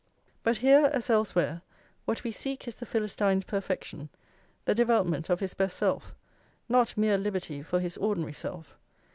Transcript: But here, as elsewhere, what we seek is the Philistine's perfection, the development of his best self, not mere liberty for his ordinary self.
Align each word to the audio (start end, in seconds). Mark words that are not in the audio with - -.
But 0.41 0.57
here, 0.57 0.85
as 0.91 1.11
elsewhere, 1.11 1.61
what 2.05 2.23
we 2.23 2.31
seek 2.31 2.67
is 2.67 2.77
the 2.77 2.87
Philistine's 2.87 3.43
perfection, 3.43 4.09
the 4.65 4.73
development 4.73 5.29
of 5.29 5.41
his 5.41 5.53
best 5.53 5.77
self, 5.77 6.15
not 6.67 6.97
mere 6.97 7.19
liberty 7.19 7.61
for 7.61 7.79
his 7.79 7.97
ordinary 7.97 8.33
self. 8.33 8.79